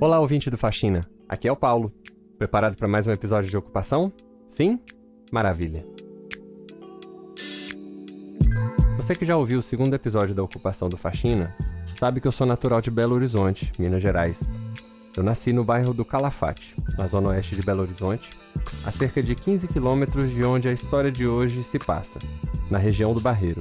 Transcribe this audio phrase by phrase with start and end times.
[0.00, 1.02] Olá, ouvinte do Faxina.
[1.28, 1.92] Aqui é o Paulo.
[2.38, 4.10] Preparado para mais um episódio de ocupação?
[4.48, 4.80] Sim?
[5.30, 5.84] Maravilha.
[8.96, 11.54] Você que já ouviu o segundo episódio da ocupação do Faxina,
[11.92, 14.58] sabe que eu sou natural de Belo Horizonte, Minas Gerais.
[15.14, 18.30] Eu nasci no bairro do Calafate, na zona oeste de Belo Horizonte,
[18.86, 22.18] a cerca de 15 quilômetros de onde a história de hoje se passa,
[22.70, 23.60] na região do Barreiro.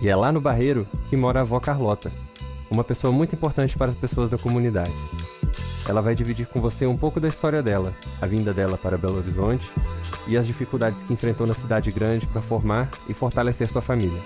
[0.00, 2.12] E é lá no Barreiro que mora a avó Carlota,
[2.70, 4.92] uma pessoa muito importante para as pessoas da comunidade.
[5.88, 9.18] Ela vai dividir com você um pouco da história dela, a vinda dela para Belo
[9.18, 9.70] Horizonte
[10.28, 14.20] e as dificuldades que enfrentou na cidade grande para formar e fortalecer sua família.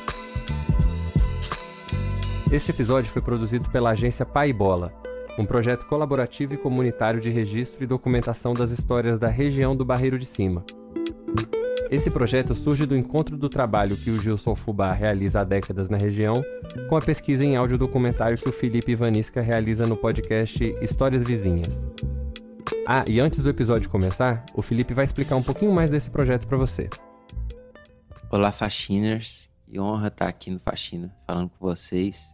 [2.52, 4.92] Este episódio foi produzido pela agência Pai Bola,
[5.38, 10.18] um projeto colaborativo e comunitário de registro e documentação das histórias da região do Barreiro
[10.18, 10.64] de Cima.
[11.94, 15.96] Esse projeto surge do encontro do trabalho que o Gilson Fubá realiza há décadas na
[15.96, 16.44] região,
[16.88, 21.88] com a pesquisa em áudio documentário que o Felipe Ivanisca realiza no podcast Histórias Vizinhas.
[22.84, 26.48] Ah, e antes do episódio começar, o Felipe vai explicar um pouquinho mais desse projeto
[26.48, 26.90] para você.
[28.28, 29.48] Olá, faxiners.
[29.64, 32.26] Que honra estar aqui no Faxina falando com vocês.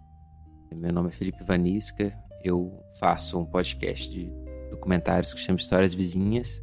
[0.72, 2.16] Meu nome é Felipe Ivanisca.
[2.42, 4.32] Eu faço um podcast de
[4.70, 6.62] documentários que chama Histórias Vizinhas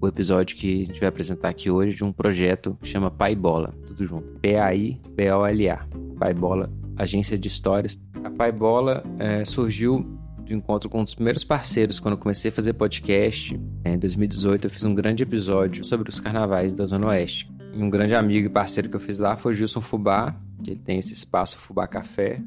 [0.00, 3.34] o episódio que a gente vai apresentar aqui hoje de um projeto que chama Pai
[3.34, 4.38] Bola, tudo junto.
[4.40, 5.86] P-A-I-B-O-L-A.
[6.18, 7.98] Pai Bola, agência de histórias.
[8.22, 10.06] A Pai Bola é, surgiu
[10.44, 13.58] do encontro com um dos primeiros parceiros quando eu comecei a fazer podcast.
[13.84, 17.50] Em 2018 eu fiz um grande episódio sobre os carnavais da Zona Oeste.
[17.74, 20.70] E um grande amigo e parceiro que eu fiz lá foi o Gilson Fubá, que
[20.70, 22.40] ele tem esse espaço Fubá Café.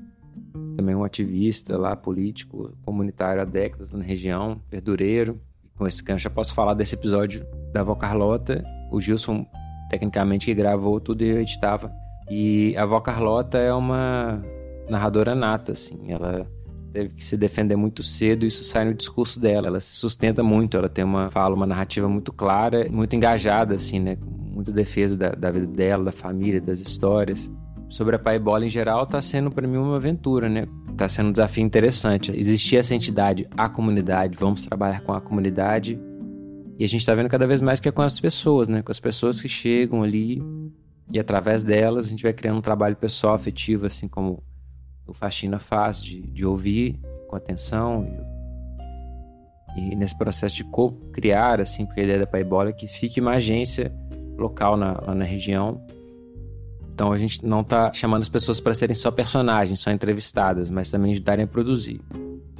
[0.77, 5.39] Também um ativista lá, político, comunitário há décadas na região, verdureiro
[5.81, 7.43] com esse gancho, eu posso falar desse episódio
[7.73, 8.63] da avó Carlota.
[8.91, 9.47] O Gilson,
[9.89, 11.91] tecnicamente, que gravou tudo e eu editava.
[12.29, 14.39] E a avó Carlota é uma
[14.87, 16.11] narradora nata, assim.
[16.11, 16.45] Ela
[16.93, 19.65] teve que se defender muito cedo, isso sai no discurso dela.
[19.65, 23.99] Ela se sustenta muito, ela tem uma fala, uma narrativa muito clara, muito engajada, assim,
[23.99, 24.19] né?
[24.21, 27.51] Muita defesa da, da vida dela, da família, das histórias.
[27.91, 30.65] Sobre a Pai Bola em geral, tá sendo para mim uma aventura, né?
[30.95, 32.31] Tá sendo um desafio interessante.
[32.31, 35.99] Existir essa entidade, a comunidade, vamos trabalhar com a comunidade.
[36.79, 38.81] E a gente tá vendo cada vez mais que é com as pessoas, né?
[38.81, 40.41] Com as pessoas que chegam ali
[41.11, 44.41] e através delas a gente vai criando um trabalho pessoal, afetivo, assim como
[45.05, 46.97] o Faxina faz, de, de ouvir
[47.27, 48.07] com atenção.
[49.75, 53.19] E, e nesse processo de co-criar, assim, porque a ideia da Paibola é que fique
[53.19, 53.93] uma agência
[54.37, 55.85] local na, lá na região
[57.01, 60.91] então a gente não está chamando as pessoas para serem só personagens, só entrevistadas, mas
[60.91, 61.99] também ajudarem a produzir.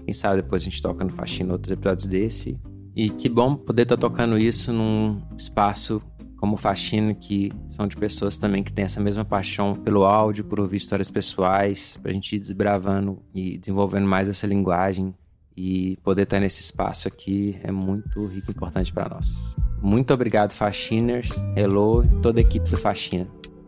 [0.03, 2.59] Quem sabe depois a gente toca no Faxina outros episódios desse.
[2.96, 6.01] E que bom poder estar tá tocando isso num espaço
[6.38, 10.59] como Faxina, que são de pessoas também que têm essa mesma paixão pelo áudio, por
[10.59, 15.13] ouvir histórias pessoais, para a gente ir desbravando e desenvolvendo mais essa linguagem.
[15.56, 19.56] E poder estar tá nesse espaço aqui é muito rico e importante para nós.
[19.80, 23.28] Muito obrigado, Faxiners, Hello, toda a equipe do Faxina.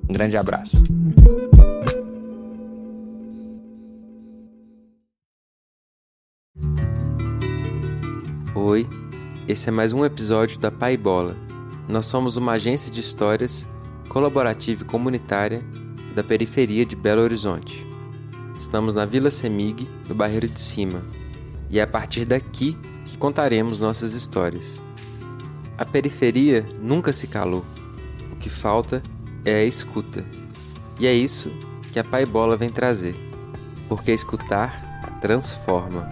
[0.09, 0.83] Um grande abraço.
[8.55, 8.87] Oi,
[9.47, 11.35] esse é mais um episódio da Pai Bola.
[11.87, 13.67] Nós somos uma agência de histórias
[14.09, 15.63] colaborativa e comunitária
[16.13, 17.85] da periferia de Belo Horizonte.
[18.59, 21.01] Estamos na Vila Semig, no Barreiro de Cima,
[21.69, 24.65] e é a partir daqui que contaremos nossas histórias.
[25.77, 27.65] A periferia nunca se calou.
[28.31, 29.01] O que falta
[29.45, 30.23] é a escuta.
[30.99, 31.51] E é isso
[31.91, 33.15] que a Pai Bola vem trazer,
[33.87, 36.09] porque escutar transforma.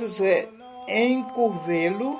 [0.00, 0.48] José,
[0.88, 2.18] em Curvelo,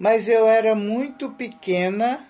[0.00, 2.26] mas eu era muito pequena.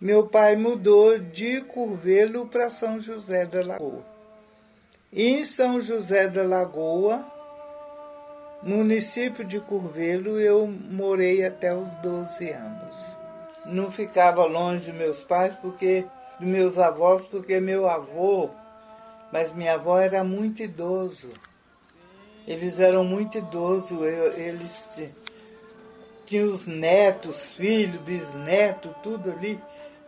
[0.00, 4.04] Meu pai mudou de Curvelo para São José da Lagoa.
[5.12, 7.24] Em São José da Lagoa,
[8.60, 13.16] município de Curvelo, eu morei até os 12 anos.
[13.66, 16.04] Não ficava longe de meus pais, porque
[16.40, 18.50] dos meus avós, porque meu avô
[19.32, 21.28] mas minha avó era muito idoso.
[22.46, 23.98] Eles eram muito idosos,
[24.36, 24.84] eles
[26.26, 29.60] tinham os netos, filhos, bisnetos, tudo ali,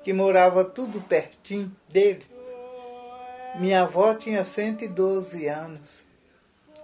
[0.03, 2.27] que morava tudo pertinho deles.
[3.57, 6.05] Minha avó tinha 112 anos.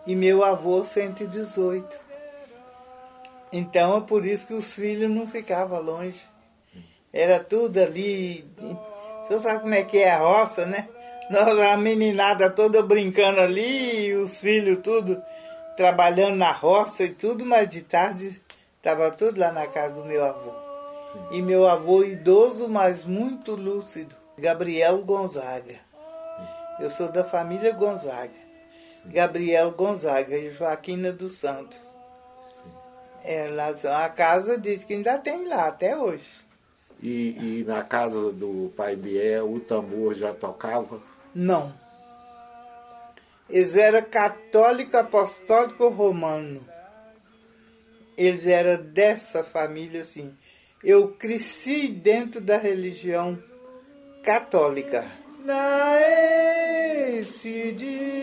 [0.06, 2.00] e meu avô 118.
[3.52, 6.24] Então é por isso que os filhos não ficavam longe.
[7.12, 8.50] Era tudo ali.
[9.26, 10.88] Você sabe como é que é a roça, né?
[11.30, 15.22] Nós, a meninada toda brincando ali, os filhos tudo
[15.76, 18.40] trabalhando na roça e tudo, mas de tarde
[18.78, 20.50] estava tudo lá na casa do meu avô.
[21.12, 21.38] Sim.
[21.38, 25.74] E meu avô idoso, mas muito lúcido, Gabriel Gonzaga.
[25.74, 26.82] Sim.
[26.84, 28.32] Eu sou da família Gonzaga.
[29.02, 29.10] Sim.
[29.10, 31.80] Gabriel Gonzaga e Joaquina dos Santos.
[33.22, 36.28] É, lá, a casa diz que ainda tem lá até hoje.
[37.00, 41.00] E, e na casa do pai Biel, o tambor já tocava?
[41.34, 41.72] Não.
[43.48, 46.66] Eles eram católico apostólico romano.
[48.16, 50.36] Eles eram dessa família assim.
[50.82, 53.38] Eu cresci dentro da religião
[54.22, 55.04] católica.
[57.08, 58.18] Nesse dia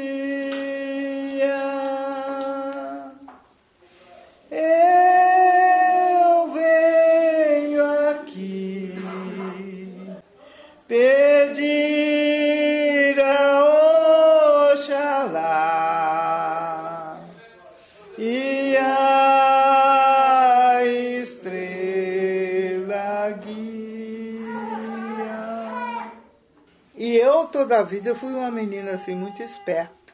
[27.66, 30.14] toda a vida fui uma menina assim muito esperta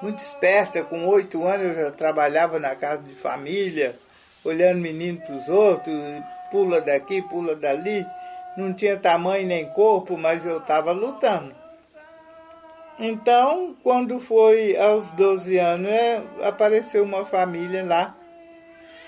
[0.00, 3.98] muito esperta, com oito anos eu já trabalhava na casa de família,
[4.44, 5.94] olhando menino para os outros,
[6.50, 8.06] pula daqui, pula dali.
[8.58, 11.54] Não tinha tamanho nem corpo, mas eu estava lutando.
[12.98, 18.14] Então, quando foi aos 12 anos, é, apareceu uma família lá,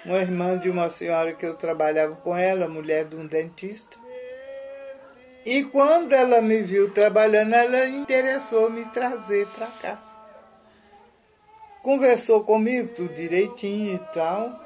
[0.07, 4.08] uma irmã de uma senhora que eu trabalhava com ela, mulher de um dentista.
[5.49, 10.09] E quando ela me viu trabalhando, ela interessou me trazer para cá
[11.89, 14.61] conversou comigo tudo direitinho e tal,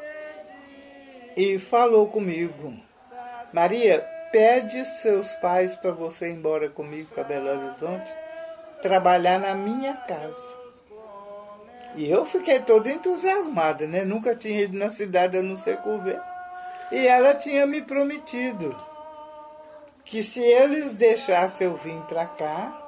[1.37, 2.75] e falou comigo,
[3.53, 4.01] Maria,
[4.33, 8.13] pede seus pais para você ir embora comigo para Belo Horizonte,
[8.83, 10.63] trabalhar na minha casa.
[11.95, 14.03] E eu fiquei toda entusiasmada, né?
[14.03, 16.19] Nunca tinha ido na cidade a não ser Curvé.
[16.91, 18.75] E ela tinha me prometido
[20.05, 22.79] que se eles deixassem eu vir para cá,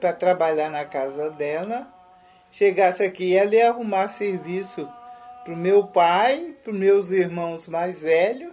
[0.00, 1.86] para trabalhar na casa dela,
[2.50, 4.88] chegasse aqui, ela ia arrumar serviço
[5.44, 8.52] para o meu pai, para meus irmãos mais velhos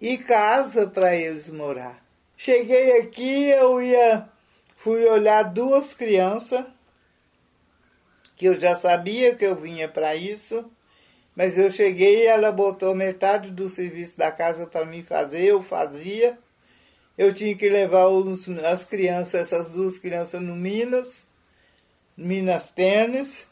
[0.00, 2.02] e casa para eles morar.
[2.36, 4.28] Cheguei aqui, eu ia,
[4.78, 6.64] fui olhar duas crianças,
[8.34, 10.68] que eu já sabia que eu vinha para isso,
[11.36, 15.62] mas eu cheguei e ela botou metade do serviço da casa para mim fazer, eu
[15.62, 16.38] fazia.
[17.16, 21.26] Eu tinha que levar os, as crianças, essas duas crianças no Minas,
[22.16, 23.46] Minas Tênis,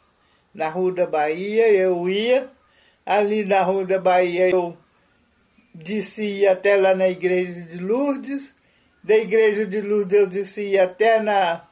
[0.55, 2.51] na Rua da Bahia, eu ia.
[3.05, 4.77] Ali na Rua da Bahia eu
[5.75, 8.55] descia até lá na igreja de Lourdes.
[9.03, 11.67] Da igreja de Lourdes eu descia até na,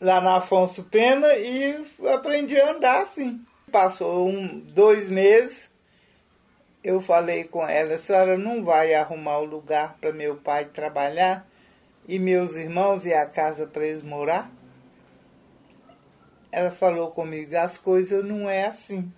[0.00, 3.44] lá na Afonso Pena e aprendi a andar assim.
[3.70, 5.68] Passou um, dois meses,
[6.82, 11.46] eu falei com ela, a senhora não vai arrumar o lugar para meu pai trabalhar
[12.08, 14.50] e meus irmãos e a casa para eles morar?
[16.52, 19.10] ela falou comigo, as coisas não é assim.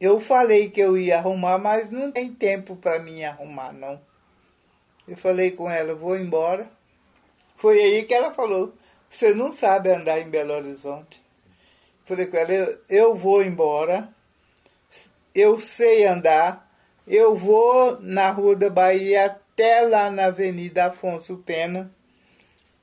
[0.00, 4.00] Eu falei que eu ia arrumar, mas não tem tempo para mim arrumar, não.
[5.08, 6.70] Eu falei com ela, vou embora.
[7.56, 8.72] Foi aí que ela falou,
[9.10, 11.20] você não sabe andar em Belo Horizonte.
[12.04, 14.08] Falei com ela, eu, eu vou embora,
[15.38, 16.70] eu sei andar,
[17.06, 21.94] eu vou na Rua da Bahia até lá na Avenida Afonso Pena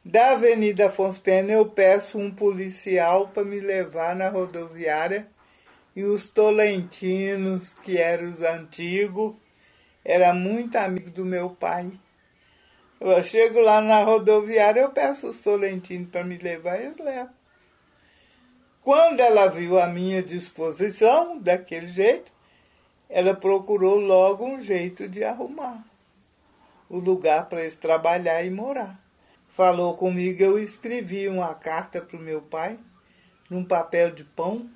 [0.05, 5.27] da Avenida Afonso Pena eu peço um policial para me levar na rodoviária
[5.95, 9.33] e os tolentinos, que eram os antigos,
[10.03, 11.89] era muito amigo do meu pai.
[12.99, 17.29] Eu chego lá na rodoviária, eu peço os tolentinos para me levar eles levam.
[18.81, 22.32] Quando ela viu a minha disposição daquele jeito,
[23.13, 25.85] ela procurou logo um jeito de arrumar
[26.89, 29.03] o lugar para eles trabalhar e morar
[29.53, 32.77] falou comigo, eu escrevi uma carta para o meu pai,
[33.49, 34.67] num papel de pão.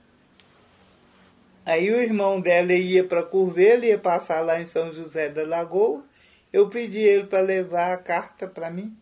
[1.65, 6.03] Aí o irmão dela ia para Curvelo, ia passar lá em São José da Lagoa.
[6.53, 8.95] Eu pedi ele para levar a carta para mim.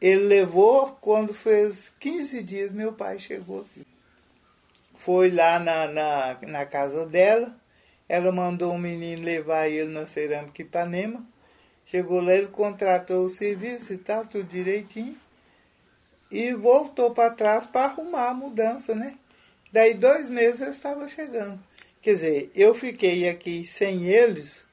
[0.00, 3.86] Ele levou, quando fez 15 dias, meu pai chegou aqui.
[4.98, 7.54] Foi lá na, na, na casa dela,
[8.10, 11.24] ela mandou um menino levar ele na Cerâmica Ipanema.
[11.86, 15.16] Chegou lá, ele contratou o serviço e tal, tudo direitinho.
[16.28, 19.16] e voltou para trás para arrumar a mudança, né?
[19.72, 21.60] Daí dois meses eu estava chegando.
[22.02, 24.64] Quer dizer, eu fiquei aqui sem eles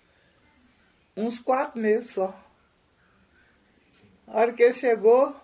[1.15, 2.35] uns quatro meses só.
[4.25, 5.35] A hora que ele chegou,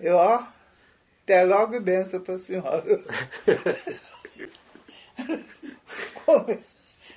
[0.00, 0.44] eu, ó,
[1.22, 2.84] até logo e benção para a senhora.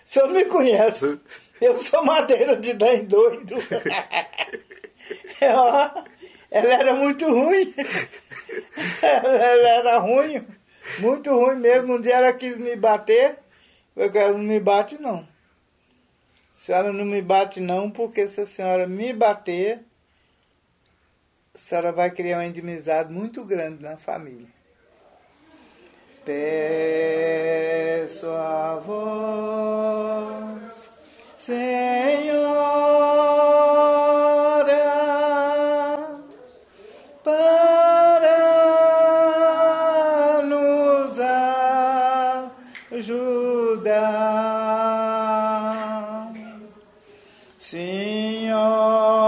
[0.09, 0.25] Como?
[0.25, 1.19] O senhor me conhece.
[1.61, 3.55] Eu sou madeira de dar doido.
[5.41, 6.03] ó,
[6.49, 7.73] ela era muito ruim.
[9.01, 10.41] Ela era ruim,
[10.99, 11.95] muito ruim mesmo.
[11.95, 13.37] Um dia ela quis me bater.
[13.95, 15.27] Eu ela não me bate não.
[16.57, 19.79] A senhora não me bate não, porque se a senhora me bater,
[21.53, 24.58] a senhora vai criar uma inimizade muito grande na família.
[26.29, 30.21] Peço a vós,
[31.39, 32.45] Senhora,
[37.23, 38.43] para
[40.43, 41.19] nos
[42.91, 43.89] ajudar.
[47.57, 49.18] Senhora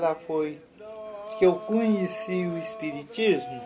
[0.00, 0.60] ela foi,
[1.38, 3.62] que eu conheci o Espiritismo,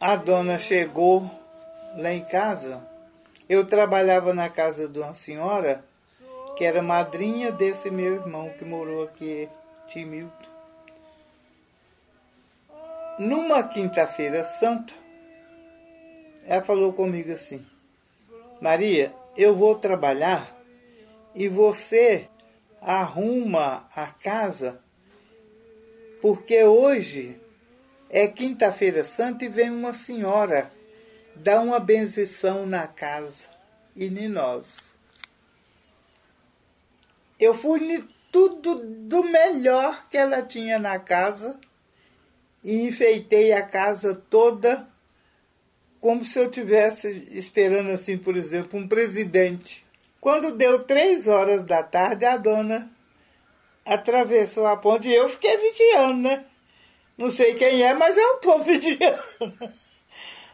[0.00, 1.28] a dona chegou
[1.96, 2.80] lá em casa.
[3.48, 5.84] Eu trabalhava na casa de uma senhora
[6.56, 9.48] que era madrinha desse meu irmão que morou aqui,
[9.88, 10.30] Timilton.
[13.18, 14.92] Numa quinta-feira santa,
[16.46, 17.64] ela falou comigo assim:
[18.60, 20.54] Maria, eu vou trabalhar
[21.34, 22.28] e você
[22.84, 24.80] arruma a casa,
[26.20, 27.40] porque hoje
[28.10, 30.70] é quinta-feira santa e vem uma senhora
[31.34, 33.48] dar uma benzição na casa
[33.96, 34.92] e em nós.
[37.40, 38.76] Eu fui em tudo
[39.08, 41.58] do melhor que ela tinha na casa
[42.62, 44.88] e enfeitei a casa toda
[46.00, 49.83] como se eu tivesse esperando assim, por exemplo, um presidente.
[50.24, 52.90] Quando deu três horas da tarde, a dona
[53.84, 56.46] atravessou a ponte e eu fiquei vigiando, né?
[57.18, 59.20] Não sei quem é, mas eu estou vigiando.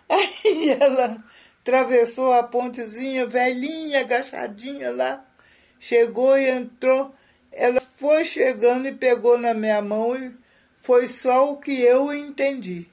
[0.09, 1.23] Aí ela
[1.61, 5.25] atravessou a pontezinha, velhinha, agachadinha lá,
[5.79, 7.15] chegou e entrou.
[7.53, 10.35] Ela foi chegando e pegou na minha mão e
[10.83, 12.91] foi só o que eu entendi.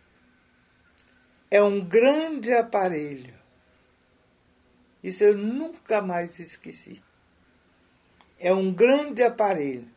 [1.49, 3.36] É um grande aparelho.
[5.07, 7.01] Isso eu nunca mais esqueci.
[8.37, 9.87] É um grande aparelho.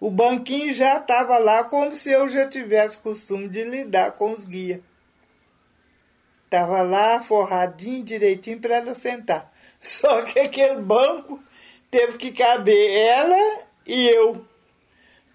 [0.00, 4.44] O banquinho já estava lá como se eu já tivesse costume de lidar com os
[4.44, 4.80] guias.
[6.44, 9.52] Estava lá forradinho direitinho para ela sentar.
[9.80, 11.40] Só que aquele banco
[11.88, 14.44] teve que caber ela e eu.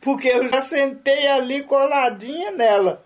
[0.01, 3.05] Porque eu já sentei ali coladinha nela.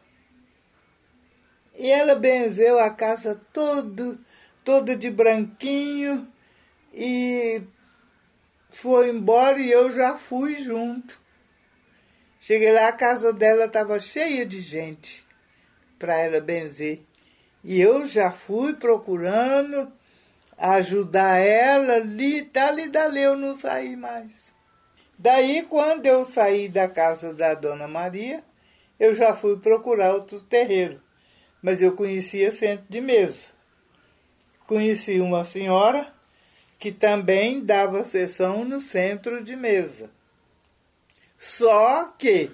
[1.78, 4.20] E ela benzeu a casa todo,
[4.64, 6.28] toda de branquinho
[6.94, 7.62] e
[8.70, 11.20] foi embora e eu já fui junto.
[12.40, 15.26] Cheguei lá, a casa dela estava cheia de gente
[16.00, 17.02] para ela benzer.
[17.64, 19.92] E eu já fui procurando
[20.58, 24.52] ajudar ela, ali, dali, dali eu não saí mais.
[25.18, 28.44] Daí, quando eu saí da casa da Dona Maria,
[29.00, 31.00] eu já fui procurar outro terreiro.
[31.62, 33.51] Mas eu conhecia centro de mesa.
[34.72, 36.14] Conheci uma senhora
[36.80, 40.10] que também dava sessão no centro de mesa.
[41.38, 42.50] Só que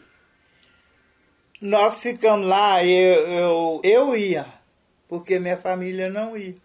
[1.62, 4.48] nós ficamos lá, eu, eu, eu ia,
[5.08, 6.56] porque minha família não ia.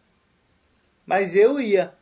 [1.04, 1.92] Mas eu ia.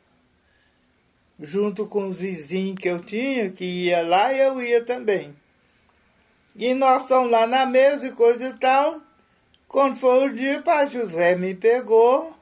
[1.36, 5.34] Junto com os vizinhos que eu tinha, que ia lá, eu ia também.
[6.54, 9.02] E nós estamos lá na mesa e coisa e tal.
[9.66, 12.38] Quando foi o dia, o pai José me pegou,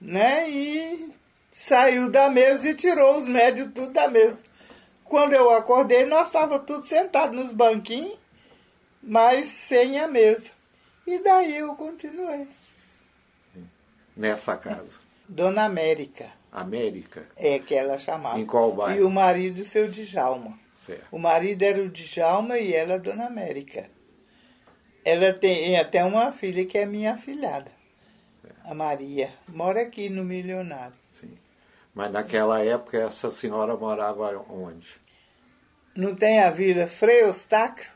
[0.00, 0.50] né?
[0.50, 1.12] E
[1.50, 4.38] saiu da mesa e tirou os médios tudo da mesa.
[5.04, 8.18] Quando eu acordei, nós estávamos todos sentados nos banquinhos,
[9.02, 10.50] mas sem a mesa.
[11.06, 12.48] E daí eu continuei.
[14.16, 14.98] Nessa casa.
[15.28, 16.30] Dona América.
[16.50, 17.26] América?
[17.36, 18.38] É, que ela chamava.
[18.38, 19.00] Em qual bairro?
[19.00, 20.58] E o marido, seu Djalma.
[20.76, 21.06] Certo.
[21.12, 23.88] O marido era o Djalma e ela, Dona América.
[25.04, 27.70] Ela tem até uma filha que é minha afilhada.
[28.66, 29.32] A Maria.
[29.48, 30.94] Mora aqui no Milionário.
[31.10, 31.38] Sim.
[31.94, 35.06] Mas naquela época essa senhora morava onde?
[35.96, 37.90] não tem a Vila Frei Eustáquio,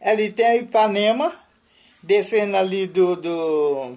[0.00, 1.32] ali tem a Ipanema,
[2.02, 3.96] descendo ali do, do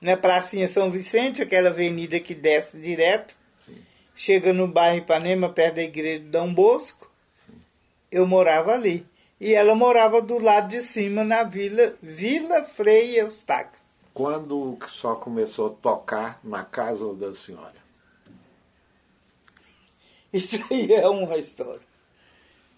[0.00, 3.76] na Pracinha São Vicente, aquela avenida que desce direto, Sim.
[4.14, 7.10] chega no bairro Ipanema, perto da igreja de Dom Bosco,
[8.10, 9.06] eu morava ali.
[9.40, 13.79] E ela morava do lado de cima, na Vila, Vila Frei Eustáquio.
[14.20, 17.76] Quando que só começou a tocar na casa da senhora?
[20.30, 21.80] Isso aí é uma história.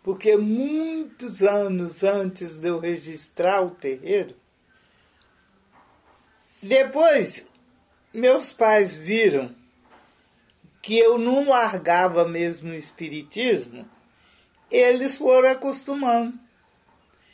[0.05, 4.37] Porque muitos anos antes de eu registrar o terreiro,
[6.63, 7.45] depois
[8.15, 9.53] meus pais viram
[10.81, 13.85] que eu não largava mesmo o espiritismo,
[14.71, 16.39] eles foram acostumando.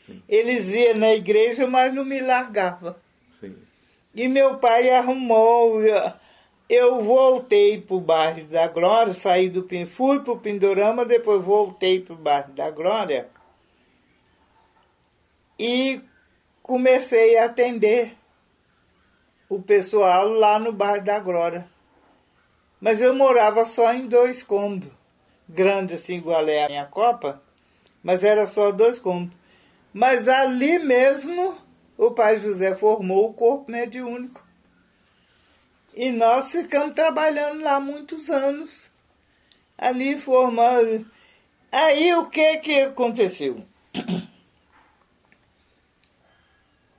[0.07, 0.23] Sim.
[0.27, 2.97] Eles iam na igreja, mas não me largavam.
[3.39, 3.68] Sim.
[4.15, 5.81] E meu pai arrumou.
[6.69, 11.43] Eu voltei para o bairro da Glória, saí do Pin, fui para o Pindorama, depois
[11.43, 13.29] voltei para o bairro da Glória
[15.59, 16.01] e
[16.63, 18.17] comecei a atender
[19.49, 21.69] o pessoal lá no bairro da Glória.
[22.81, 24.91] Mas eu morava só em dois cômodos,
[25.49, 27.43] grande assim, igual é a minha copa,
[28.03, 29.37] mas era só dois cômodos.
[29.93, 31.57] Mas ali mesmo
[31.99, 34.47] o pai José formou o corpo mediúnico.
[35.93, 38.89] E nós ficamos trabalhando lá muitos anos.
[39.77, 41.11] Ali formando.
[41.73, 43.67] Aí o que que aconteceu?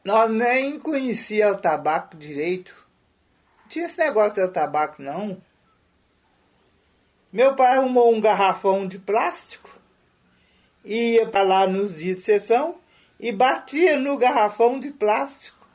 [0.03, 2.73] Nós nem conhecia o tabaco direito.
[3.61, 5.41] Não tinha esse negócio de tabaco não.
[7.31, 9.79] Meu pai arrumou um garrafão de plástico,
[10.83, 12.78] ia para lá nos dias de sessão
[13.19, 15.67] e batia no garrafão de plástico.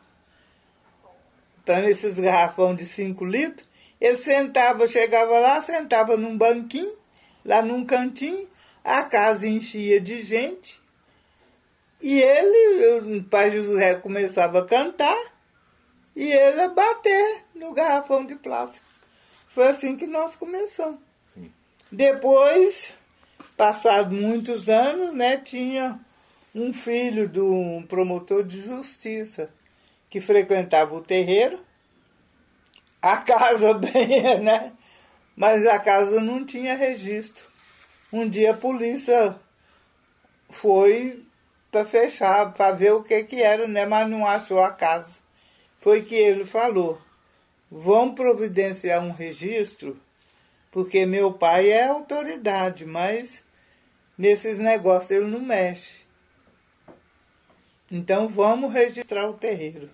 [1.63, 3.67] Então, nesses garrafão de 5 litros,
[4.01, 6.97] ele sentava, chegava lá, sentava num banquinho,
[7.45, 8.49] lá num cantinho,
[8.83, 10.81] a casa enchia de gente.
[12.03, 15.19] E ele, o pai José começava a cantar
[16.15, 18.87] e ele a bater no garrafão de plástico.
[19.49, 20.99] Foi assim que nós começamos.
[21.33, 21.51] Sim.
[21.91, 22.93] Depois,
[23.57, 25.99] passados muitos anos, né, tinha
[26.55, 29.51] um filho de um promotor de justiça
[30.09, 31.59] que frequentava o terreiro.
[33.03, 34.73] A casa bem, né?
[35.35, 37.45] Mas a casa não tinha registro.
[38.13, 39.35] Um dia a polícia
[40.49, 41.25] foi
[41.73, 43.85] para fechar, para ver o que que era, né?
[43.85, 45.19] Mas não achou a casa.
[45.81, 47.01] Foi que ele falou:
[47.69, 50.01] "Vamos providenciar um registro,
[50.71, 53.43] porque meu pai é autoridade, mas
[54.17, 56.04] nesses negócios ele não mexe.
[57.95, 59.89] Então vamos registrar o terreiro.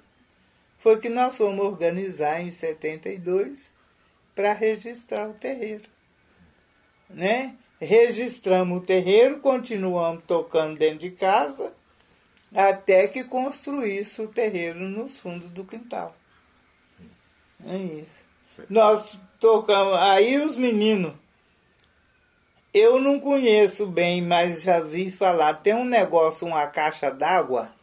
[0.79, 3.71] Foi que nós fomos organizar em 72
[4.35, 5.85] para registrar o terreiro.
[7.11, 7.55] Né?
[7.79, 11.75] Registramos o terreiro, continuamos tocando dentro de casa,
[12.55, 16.17] até que construísse o terreiro nos fundos do quintal.
[17.67, 18.65] É isso.
[18.71, 21.13] Nós tocamos, aí os meninos,
[22.73, 27.79] eu não conheço bem, mas já vi falar, tem um negócio, uma caixa d'água,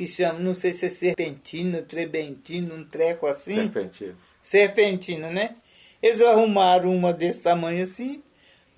[0.00, 3.56] que chama, não sei se é serpentina, trebentina, um treco assim.
[3.56, 4.16] Serpentina.
[4.42, 5.56] Serpentina, né?
[6.02, 8.22] Eles arrumaram uma desse tamanho assim,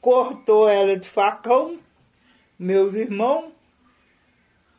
[0.01, 1.79] cortou ela de facão,
[2.59, 3.53] meus irmãos,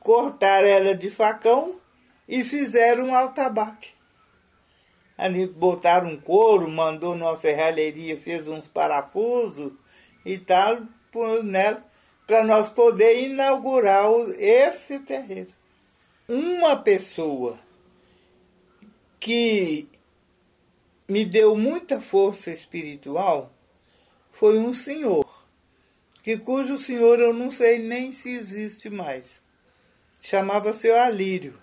[0.02, 1.80] cortaram ela de facão
[2.28, 3.92] e fizeram um altabaque.
[5.18, 9.72] Ali botaram um couro, mandou nossa serralheria, fez uns parafusos
[10.26, 10.82] e tal,
[11.42, 11.82] nela,
[12.28, 15.63] para nós poder inaugurar esse terreiro.
[16.34, 17.60] Uma pessoa
[19.20, 19.88] que
[21.08, 23.54] me deu muita força espiritual
[24.32, 25.46] foi um senhor,
[26.24, 29.44] que cujo senhor eu não sei nem se existe mais.
[30.24, 31.62] Chamava-se Alírio.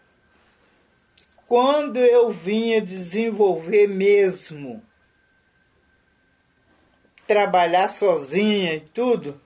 [1.48, 4.80] Quando eu vinha desenvolver mesmo,
[7.26, 9.40] trabalhar sozinha e tudo,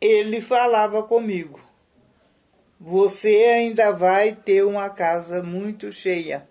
[0.00, 1.71] ele falava comigo.
[2.84, 6.48] Você ainda vai ter uma casa muito cheia.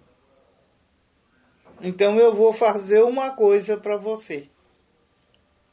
[1.82, 4.48] Então eu vou fazer uma coisa para você.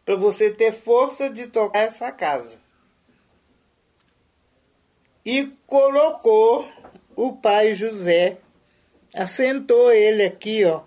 [0.04, 2.58] Para você ter força de tocar essa casa.
[5.24, 6.68] E colocou
[7.14, 8.38] o pai José,
[9.14, 10.82] assentou ele aqui, ó.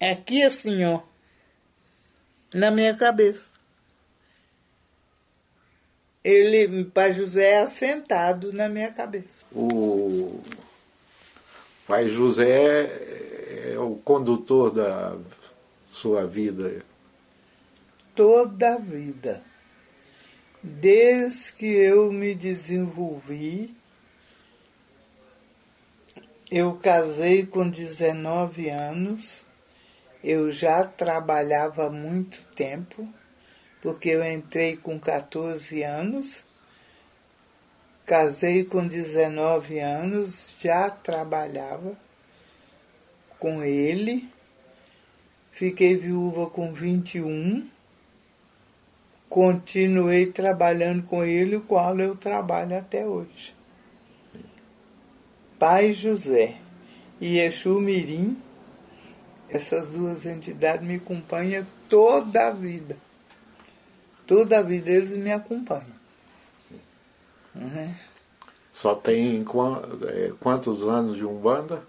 [0.00, 1.02] Aqui assim, ó.
[2.52, 3.57] Na minha cabeça.
[6.28, 9.46] Ele, pai José, assentado na minha cabeça.
[9.50, 10.40] O
[11.86, 15.16] pai José é o condutor da
[15.86, 16.84] sua vida.
[18.14, 19.42] toda a vida.
[20.62, 23.74] Desde que eu me desenvolvi,
[26.50, 29.46] eu casei com 19 anos,
[30.22, 33.08] eu já trabalhava há muito tempo,
[33.80, 36.44] porque eu entrei com 14 anos,
[38.04, 41.96] casei com 19 anos, já trabalhava
[43.38, 44.28] com ele,
[45.52, 47.68] fiquei viúva com 21,
[49.28, 53.54] continuei trabalhando com ele, o qual eu trabalho até hoje.
[55.58, 56.56] Pai José
[57.20, 58.40] e Exu Mirim,
[59.48, 62.96] essas duas entidades me acompanham toda a vida.
[64.28, 65.98] Toda a vida eles me acompanham.
[67.54, 67.94] Uhum.
[68.70, 69.42] Só tem
[70.06, 71.82] é, quantos anos de Umbanda?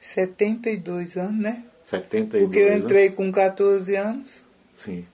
[0.00, 1.64] 72 anos, né?
[1.84, 3.16] 72 Porque eu entrei anos.
[3.16, 4.44] com 14 anos.
[4.76, 5.04] Sim.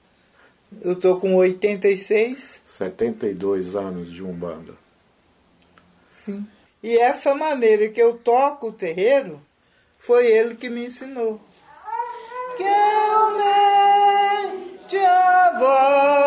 [0.83, 2.61] Eu tô com 86.
[2.67, 4.75] 72 anos de Umbanda.
[6.11, 6.47] Sim.
[6.83, 9.41] E essa maneira que eu toco o terreiro,
[9.99, 11.41] foi ele que me ensinou.
[12.59, 13.89] Que aumente
[15.61, 16.18] a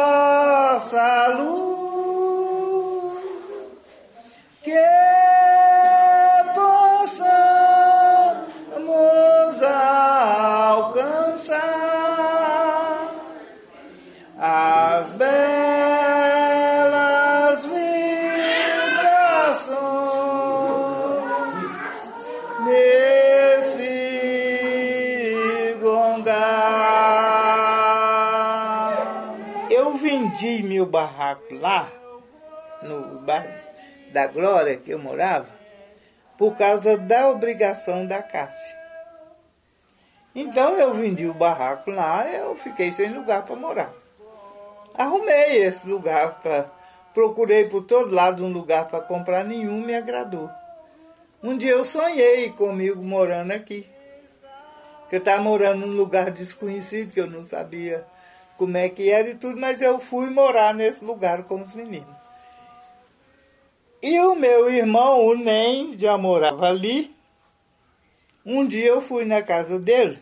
[30.92, 31.90] barraco lá,
[32.84, 33.50] no bairro
[34.12, 35.48] da Glória que eu morava,
[36.38, 38.76] por causa da obrigação da Cássia.
[40.36, 43.94] Então eu vendi o barraco lá e eu fiquei sem lugar para morar.
[44.94, 46.70] Arrumei esse lugar para.
[47.14, 50.50] Procurei por todo lado um lugar para comprar, nenhum me agradou.
[51.44, 53.86] Um dia eu sonhei comigo morando aqui.
[55.10, 58.06] Que eu estava morando num lugar desconhecido, que eu não sabia
[58.62, 62.16] como é que era e tudo, mas eu fui morar nesse lugar com os meninos.
[64.04, 67.12] E o meu irmão, o Nem, já morava ali.
[68.46, 70.20] Um dia eu fui na casa dele.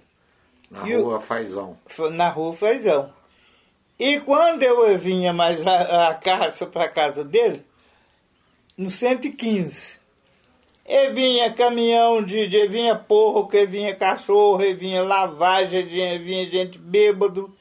[0.71, 1.77] Na rua Fazão.
[2.13, 3.11] Na rua Fazão.
[3.99, 7.61] E quando eu vinha mais a, a caça para a casa dele,
[8.77, 9.99] no 115,
[10.85, 16.49] e vinha caminhão de, de vinha porco, e vinha cachorro, e vinha lavagem, e vinha
[16.49, 17.53] gente bêbado,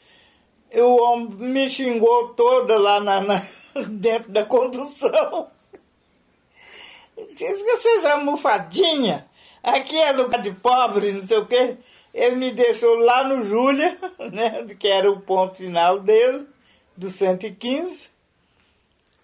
[0.75, 3.43] o homem me xingou toda lá na, na
[3.89, 5.49] dentro da condução.
[7.17, 9.27] Vocês almofadinha,
[9.63, 11.77] aqui é lugar de pobre, não sei o quê.
[12.13, 13.97] Ele me deixou lá no Júlia,
[14.33, 16.47] né, que era o ponto final dele,
[16.97, 18.11] do 115.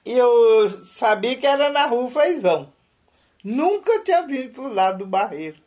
[0.04, 2.72] E eu sabia que era na rua Feizão.
[3.42, 5.63] Nunca tinha vindo pro lado do Barreiro.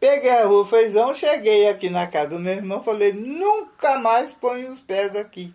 [0.00, 4.72] Peguei a rua Feijão, cheguei aqui na casa do meu irmão, falei, nunca mais ponho
[4.72, 5.54] os pés aqui.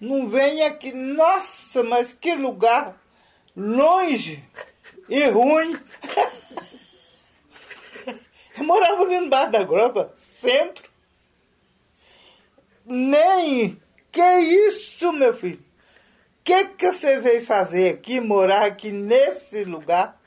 [0.00, 2.98] Não vem aqui, nossa, mas que lugar
[3.54, 4.42] longe
[5.10, 5.76] e ruim.
[8.56, 10.88] Eu morava ali no Bar da Grova, centro.
[12.86, 13.78] Nem,
[14.10, 15.62] que isso, meu filho?
[16.42, 20.17] Que que você veio fazer aqui, morar aqui nesse lugar?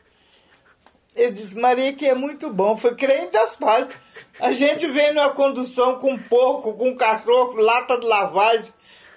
[1.15, 2.77] Ele disse, Maria, que é muito bom.
[2.77, 3.97] Foi crente das partes.
[4.39, 8.73] A gente vem numa condução com porco, com cachorro, lata de lavagem,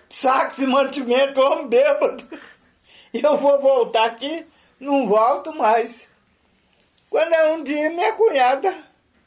[0.08, 2.24] saco de mantimento, homem bêbado.
[3.12, 4.44] Eu vou voltar aqui,
[4.80, 6.08] não volto mais.
[7.08, 8.76] Quando é um dia, minha cunhada,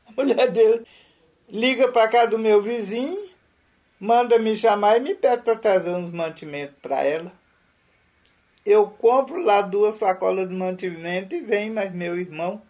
[0.06, 0.86] a mulher dele,
[1.48, 3.18] liga para casa do meu vizinho,
[3.98, 7.32] manda me chamar e me pede para trazer uns mantimentos para ela
[8.70, 12.62] eu compro lá duas sacolas de mantimento e vem mais meu irmão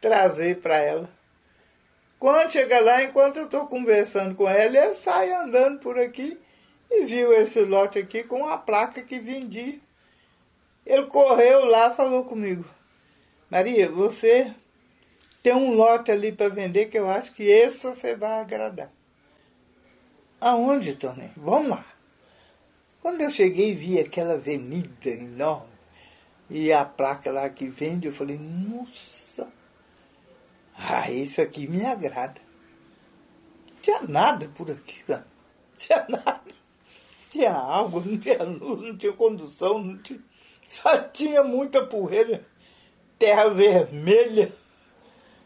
[0.00, 1.08] trazer para ela.
[2.18, 6.36] Quando chega lá, enquanto eu estou conversando com ela, ele sai andando por aqui
[6.90, 9.80] e viu esse lote aqui com a placa que vendi.
[10.84, 12.64] Ele correu lá falou comigo:
[13.48, 14.52] Maria, você
[15.40, 18.90] tem um lote ali para vender que eu acho que esse você vai agradar.
[20.40, 21.30] Aonde, Tony?
[21.36, 21.93] Vamos lá.
[23.04, 25.68] Quando eu cheguei vi aquela avenida enorme
[26.48, 29.52] e a placa lá que vende, eu falei, nossa,
[30.74, 32.40] ah, isso aqui me agrada.
[33.68, 35.22] Não tinha nada por aqui, não
[35.76, 36.54] tinha nada.
[37.28, 40.20] Tinha água, não tinha luz, não tinha condução, não tinha,
[40.66, 42.42] só tinha muita poeira,
[43.18, 44.50] terra vermelha.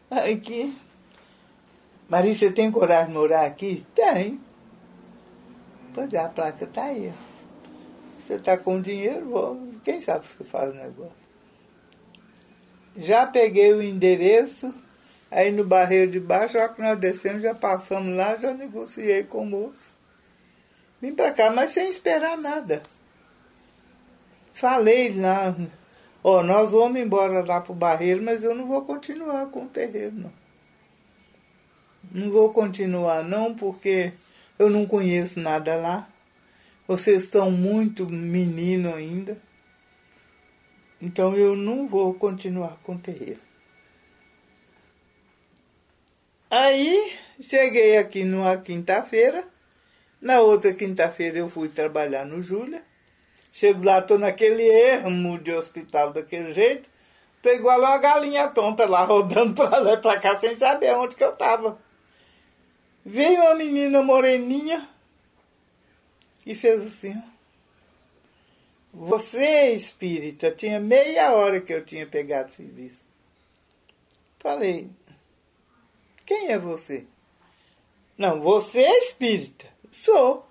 [0.09, 0.73] Aqui
[2.07, 3.85] Maria, você tem coragem de morar aqui?
[3.93, 4.39] Tem.
[5.93, 7.11] Pois é, a placa está aí.
[8.29, 11.11] Você está com dinheiro, quem sabe você faz negócio.
[12.95, 14.71] Já peguei o endereço,
[15.31, 19.41] aí no barreiro de baixo, já que nós descemos, já passamos lá, já negociei com
[19.41, 19.91] o moço.
[21.01, 22.83] Vim para cá, mas sem esperar nada.
[24.53, 25.55] Falei lá,
[26.23, 29.69] ó, oh, nós vamos embora lá pro barreiro, mas eu não vou continuar com o
[29.69, 30.33] terreno, não.
[32.11, 34.13] Não vou continuar não, porque
[34.59, 36.07] eu não conheço nada lá.
[36.89, 39.37] Vocês estão muito menino ainda.
[40.99, 43.39] Então eu não vou continuar com o terreiro.
[46.49, 49.47] Aí cheguei aqui numa quinta-feira.
[50.19, 52.81] Na outra quinta-feira eu fui trabalhar no Júlia.
[53.53, 56.89] Chego lá, tô naquele ermo de hospital daquele jeito.
[57.39, 61.15] Tô igual uma galinha tonta lá, rodando pra lá e pra cá sem saber onde
[61.15, 61.79] que eu tava.
[63.05, 64.89] Veio uma menina moreninha
[66.49, 67.21] e fez assim.
[68.91, 73.01] Você, espírita, tinha meia hora que eu tinha pegado serviço.
[74.39, 74.89] Falei,
[76.25, 77.05] quem é você?
[78.17, 79.67] Não, você é espírita.
[79.91, 80.43] Sou.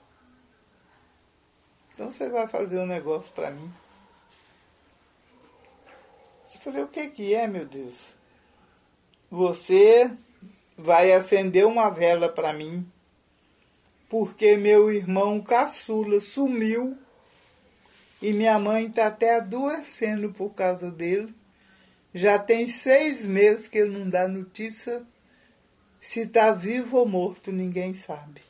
[1.92, 3.68] Então você vai fazer um negócio para mim.
[6.54, 8.14] Eu falei, o que que é, meu Deus?
[9.28, 10.08] Você
[10.76, 12.88] vai acender uma vela para mim,
[14.08, 16.96] porque meu irmão caçula sumiu
[18.20, 21.34] e minha mãe está até adoecendo por causa dele.
[22.14, 25.06] Já tem seis meses que ele não dá notícia
[26.00, 28.40] se está vivo ou morto, ninguém sabe.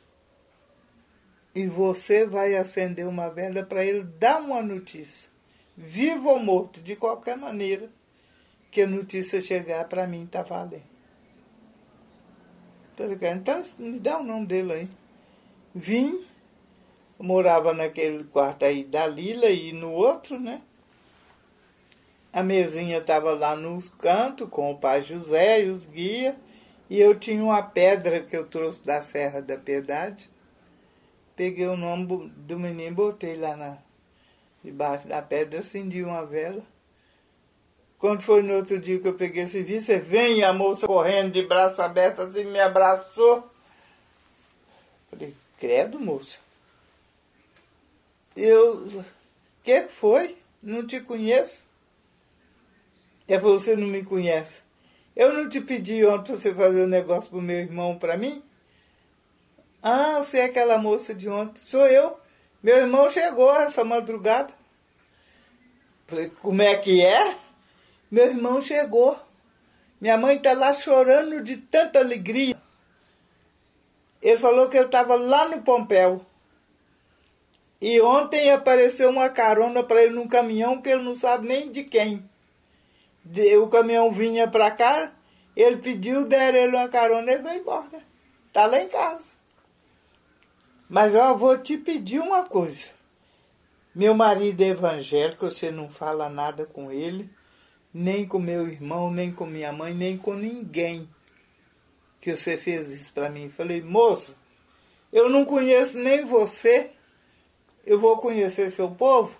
[1.53, 5.29] E você vai acender uma vela para ele dar uma notícia,
[5.75, 7.89] vivo ou morto, de qualquer maneira,
[8.71, 10.83] que a notícia chegar para mim está valendo.
[12.93, 14.89] Então, me dá o nome dele aí.
[15.73, 16.25] Vim,
[17.19, 20.61] morava naquele quarto aí da Lila e no outro, né?
[22.31, 26.35] A mesinha estava lá no canto com o pai José e os guias.
[26.89, 30.29] E eu tinha uma pedra que eu trouxe da Serra da Piedade.
[31.35, 33.77] Peguei o nome do menino, botei lá na,
[34.63, 36.63] debaixo da pedra, acendi uma vela.
[37.97, 41.33] Quando foi no outro dia que eu peguei esse vídeo, você vem a moça correndo
[41.33, 43.49] de braço aberto assim, me abraçou.
[45.09, 46.39] Falei, credo, moça.
[48.35, 49.03] Eu.
[49.63, 50.37] Que foi?
[50.63, 51.59] Não te conheço.
[53.27, 54.61] É você não me conhece.
[55.15, 58.41] Eu não te pedi ontem para você fazer um negócio pro meu irmão para mim?
[59.83, 61.59] Ah, você é aquela moça de ontem.
[61.61, 62.17] Sou eu.
[62.63, 64.53] Meu irmão chegou essa madrugada.
[66.07, 67.37] Falei, como é que é?
[68.09, 69.19] Meu irmão chegou.
[70.01, 72.58] Minha mãe está lá chorando de tanta alegria.
[74.29, 76.23] Ele falou que ele estava lá no Pompéu.
[77.81, 81.83] E ontem apareceu uma carona para ele num caminhão que ele não sabe nem de
[81.83, 82.23] quem.
[83.59, 85.11] O caminhão vinha para cá,
[85.55, 88.03] ele pediu, deram ele uma carona, ele vai embora.
[88.47, 89.35] Está lá em casa.
[90.87, 92.89] Mas eu vou te pedir uma coisa.
[93.95, 97.27] Meu marido é evangélico, você não fala nada com ele
[97.91, 101.09] nem com meu irmão, nem com minha mãe, nem com ninguém
[102.19, 103.49] que você fez isso para mim.
[103.49, 104.35] Falei, moça,
[105.11, 106.91] eu não conheço nem você,
[107.85, 109.39] eu vou conhecer seu povo?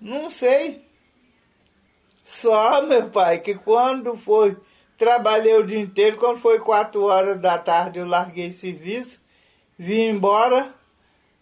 [0.00, 0.86] Não sei.
[2.24, 4.56] Só, meu pai, que quando foi,
[4.98, 9.20] trabalhei o dia inteiro, quando foi quatro horas da tarde eu larguei serviço,
[9.78, 10.74] vim embora,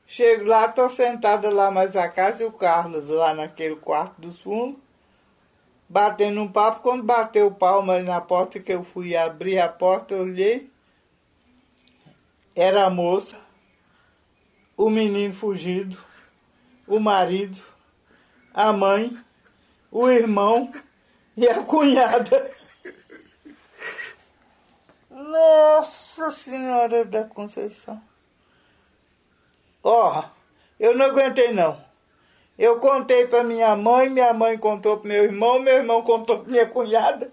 [0.06, 4.40] chego lá, tô sentada lá mais a casa e o Carlos lá naquele quarto dos
[4.40, 4.78] fundos,
[5.88, 6.80] batendo um papo.
[6.80, 10.70] Quando bateu palma na porta, que eu fui abrir a porta, eu olhei.
[12.54, 13.38] Era a moça,
[14.76, 16.02] o menino fugido,
[16.86, 17.62] o marido,
[18.54, 19.16] a mãe,
[19.90, 20.72] o irmão
[21.36, 22.50] e a cunhada.
[25.10, 28.02] Nossa Senhora da Conceição.
[29.82, 30.24] Ó, oh,
[30.80, 31.85] eu não aguentei não.
[32.58, 36.50] Eu contei para minha mãe, minha mãe contou para meu irmão, meu irmão contou para
[36.50, 37.30] minha cunhada.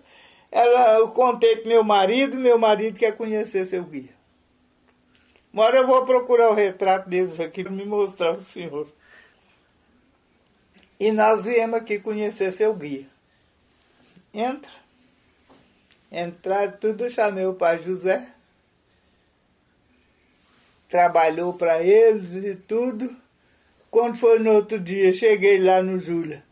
[0.52, 4.14] Ela, eu contei para meu marido, meu marido quer conhecer seu guia.
[5.52, 8.88] Uma hora eu vou procurar o retrato deles aqui para me mostrar ao senhor.
[11.00, 13.08] E nós viemos aqui conhecer seu guia.
[14.34, 14.72] Entra.
[16.12, 18.28] Entrar tudo, chamei o pai José.
[20.88, 23.23] Trabalhou para eles e tudo.
[23.94, 26.44] Quando foi no outro dia, cheguei lá no Júlia.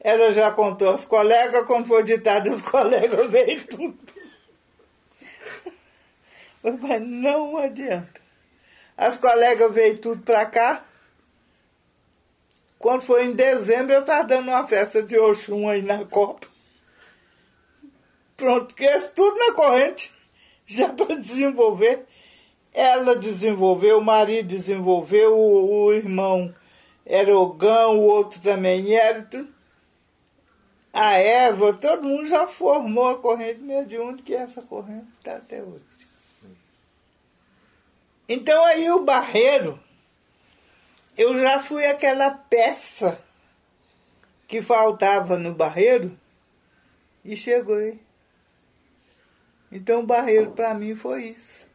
[0.00, 3.98] Ela já contou aos colegas, quando foi ditado os colegas veio tudo.
[6.62, 8.22] Mas não adianta.
[8.96, 10.82] As colegas veio tudo pra cá.
[12.78, 16.46] Quando foi em dezembro, eu estava dando uma festa de Oxum aí na Copa.
[18.34, 20.10] Pronto, que é tudo na corrente,
[20.64, 22.06] já para desenvolver.
[22.72, 26.54] Ela desenvolveu, o marido desenvolveu, o, o irmão
[27.10, 29.22] era o Gão, o outro também era.
[29.22, 29.48] Tudo.
[30.92, 35.82] A Eva, todo mundo já formou a corrente mediúnica, que essa corrente está até hoje.
[38.28, 39.80] Então aí o Barreiro,
[41.16, 43.18] eu já fui aquela peça
[44.46, 46.18] que faltava no Barreiro
[47.24, 47.98] e chegou aí.
[49.72, 51.67] Então o Barreiro para mim foi isso.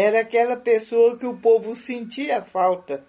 [0.00, 3.04] Era aquela pessoa que o povo sentia falta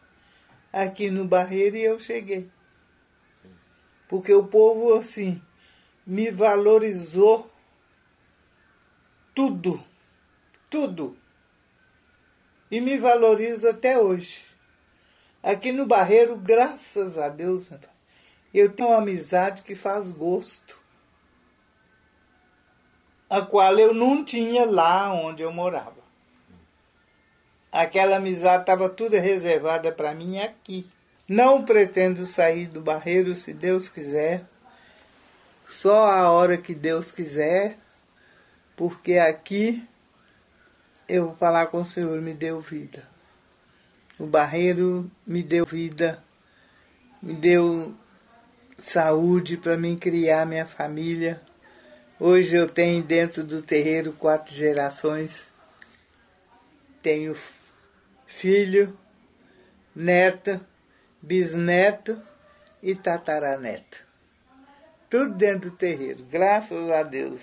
[0.73, 2.49] aqui no Barreiro e eu cheguei.
[4.07, 5.39] Porque o povo, assim,
[6.03, 7.47] me valorizou
[9.35, 9.83] tudo,
[10.67, 11.15] tudo.
[12.71, 14.41] E me valoriza até hoje.
[15.43, 17.67] Aqui no Barreiro, graças a Deus,
[18.51, 20.81] eu tenho uma amizade que faz gosto.
[23.29, 26.08] A qual eu não tinha lá onde eu morava.
[27.71, 30.89] Aquela amizade estava toda reservada para mim aqui.
[31.27, 34.43] Não pretendo sair do barreiro se Deus quiser.
[35.67, 37.77] Só a hora que Deus quiser.
[38.75, 39.87] Porque aqui
[41.07, 43.07] eu vou falar com o Senhor, me deu vida.
[44.17, 46.23] O barreiro me deu vida,
[47.21, 47.93] me deu
[48.77, 51.41] saúde para mim criar minha família.
[52.19, 55.47] Hoje eu tenho dentro do terreiro quatro gerações.
[57.01, 57.35] Tenho
[58.29, 58.97] filho,
[59.93, 60.61] neta,
[61.21, 62.21] bisneto
[62.81, 64.07] e tataraneto.
[65.09, 67.41] Tudo dentro do terreiro, graças a Deus.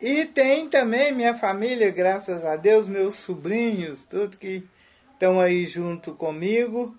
[0.00, 4.66] E tem também minha família, graças a Deus, meus sobrinhos, tudo que
[5.12, 6.96] estão aí junto comigo.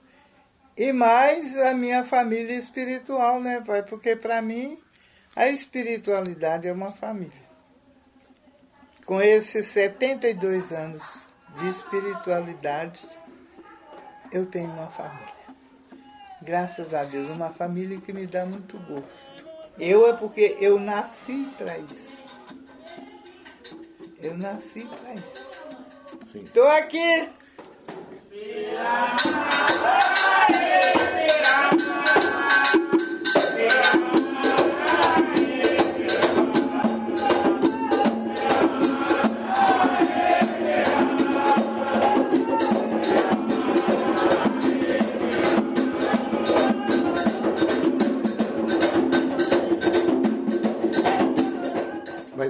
[0.78, 3.84] E mais a minha família espiritual, né, pai?
[3.84, 4.78] Porque para mim
[5.36, 7.50] a espiritualidade é uma família.
[9.06, 13.02] Com esses 72 anos de espiritualidade,
[14.32, 15.40] eu tenho uma família.
[16.42, 19.48] Graças a Deus, uma família que me dá muito gosto.
[19.78, 22.24] Eu é porque eu nasci para isso.
[24.22, 26.38] Eu nasci para isso.
[26.38, 27.30] Estou aqui.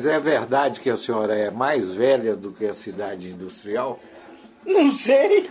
[0.09, 3.99] É verdade que a senhora é mais velha do que a cidade industrial?
[4.65, 5.49] Não sei.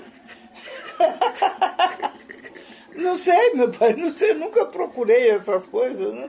[2.95, 6.29] Não sei, meu pai, não sei, nunca procurei essas coisas, né?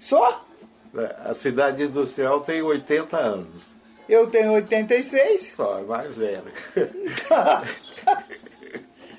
[0.00, 0.46] Só?
[1.24, 3.66] A cidade industrial tem 80 anos.
[4.08, 5.52] Eu tenho 86.
[5.54, 6.44] Só, é mais velha.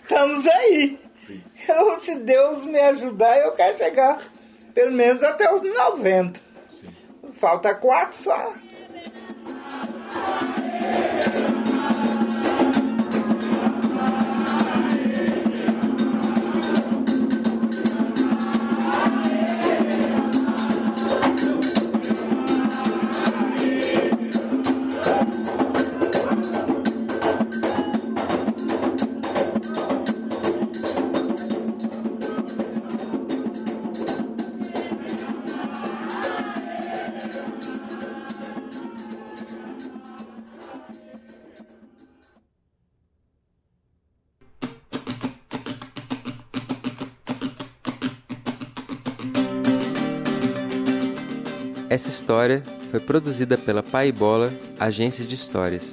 [0.02, 1.00] Estamos aí.
[1.68, 4.20] Eu, se Deus me ajudar, eu quero chegar
[4.74, 6.40] pelo menos até os 90.
[7.38, 8.54] Falta quatro só.
[52.28, 52.62] História
[52.92, 55.88] foi produzida pela Pai Bola Agência de Histórias.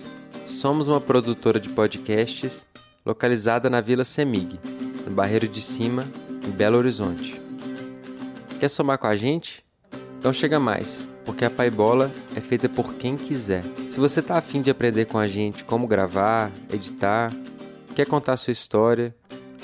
[0.49, 2.67] Somos uma produtora de podcasts
[3.07, 4.59] localizada na Vila Semig,
[5.07, 6.05] no Barreiro de Cima,
[6.45, 7.41] em Belo Horizonte.
[8.59, 9.65] Quer somar com a gente?
[10.19, 13.63] Então chega mais, porque a Pai Bola é feita por quem quiser.
[13.89, 17.33] Se você está afim de aprender com a gente como gravar, editar,
[17.95, 19.15] quer contar sua história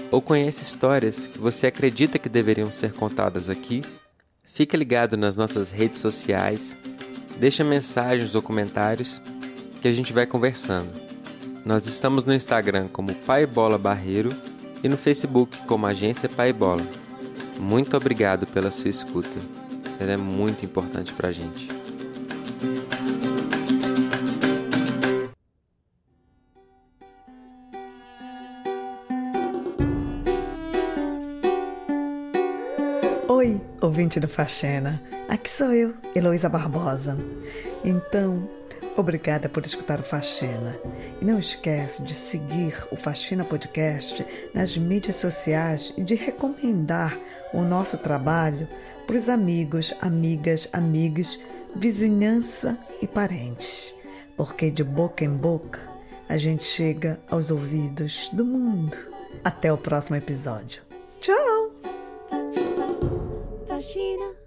[0.08, 3.82] ou conhece histórias que você acredita que deveriam ser contadas aqui,
[4.60, 6.76] Fica ligado nas nossas redes sociais,
[7.38, 9.18] deixa mensagens ou comentários
[9.80, 10.90] que a gente vai conversando.
[11.64, 14.28] Nós estamos no Instagram como Pai Bola Barreiro
[14.84, 16.86] e no Facebook como Agência Pai Bola.
[17.58, 19.30] Muito obrigado pela sua escuta.
[19.98, 21.66] Ela é muito importante pra gente.
[34.10, 35.00] Ouvinte do Faxina.
[35.28, 37.16] Aqui sou eu, Heloísa Barbosa.
[37.84, 38.48] Então,
[38.96, 40.76] obrigada por escutar o Faxina.
[41.20, 47.16] E não esquece de seguir o Faxina Podcast nas mídias sociais e de recomendar
[47.52, 48.66] o nosso trabalho
[49.06, 51.38] para os amigos, amigas, amigos,
[51.76, 53.94] vizinhança e parentes.
[54.36, 55.78] Porque de boca em boca
[56.28, 58.96] a gente chega aos ouvidos do mundo.
[59.44, 60.82] Até o próximo episódio.
[61.20, 61.79] Tchau!
[63.92, 64.39] China.